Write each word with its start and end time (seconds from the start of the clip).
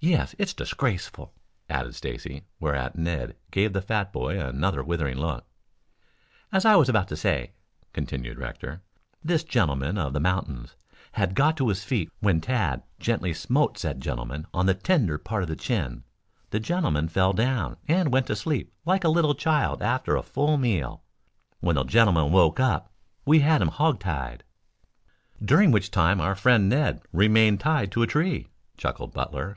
"Yes, 0.00 0.34
it's 0.38 0.52
disgraceful," 0.52 1.32
added 1.70 1.94
Stacy, 1.94 2.42
whereat 2.60 2.94
Ned 2.94 3.36
gave 3.50 3.72
the 3.72 3.80
fat 3.80 4.12
boy 4.12 4.38
another 4.38 4.84
withering 4.84 5.16
look. 5.16 5.46
"As 6.52 6.66
I 6.66 6.76
was 6.76 6.90
about 6.90 7.08
to 7.08 7.16
say," 7.16 7.52
continued 7.94 8.36
Rector, 8.38 8.82
"this 9.22 9.42
gentleman 9.44 9.96
of 9.96 10.12
the 10.12 10.20
mountains 10.20 10.76
had 11.12 11.34
got 11.34 11.56
to 11.56 11.68
his 11.68 11.84
feet 11.84 12.10
when 12.20 12.42
Tad 12.42 12.82
gently 13.00 13.32
smote 13.32 13.78
said 13.78 14.02
gentleman 14.02 14.46
on 14.52 14.66
the 14.66 14.74
tender 14.74 15.16
part 15.16 15.42
of 15.42 15.48
his 15.48 15.56
chin. 15.62 16.04
The 16.50 16.60
gentleman 16.60 17.08
fell 17.08 17.32
down 17.32 17.78
and 17.88 18.12
went 18.12 18.26
to 18.26 18.36
sleep 18.36 18.74
like 18.84 19.04
a 19.04 19.08
little 19.08 19.34
child 19.34 19.80
after 19.80 20.16
a 20.16 20.22
full 20.22 20.58
meal. 20.58 21.02
When 21.60 21.76
the 21.76 21.84
gentleman 21.84 22.30
woke 22.30 22.60
up 22.60 22.92
we 23.24 23.40
had 23.40 23.62
him 23.62 23.68
hog 23.68 24.00
tied" 24.00 24.44
"During 25.42 25.70
which 25.70 25.90
time 25.90 26.20
our 26.20 26.34
friend 26.34 26.68
Ned 26.68 27.00
remained 27.10 27.60
tied 27.60 27.90
to 27.92 28.02
a 28.02 28.06
tree," 28.06 28.48
chuckled 28.76 29.14
Butler. 29.14 29.56